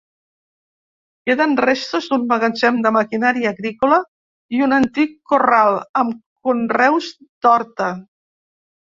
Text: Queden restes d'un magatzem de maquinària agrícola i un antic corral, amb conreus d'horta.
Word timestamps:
Queden 1.29 1.53
restes 1.65 2.07
d'un 2.13 2.23
magatzem 2.31 2.81
de 2.87 2.93
maquinària 2.97 3.53
agrícola 3.57 4.01
i 4.59 4.65
un 4.71 4.77
antic 4.81 5.17
corral, 5.35 5.81
amb 6.05 6.21
conreus 6.51 7.15
d'horta. 7.25 7.97